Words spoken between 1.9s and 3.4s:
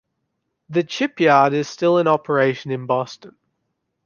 in operation in Boston.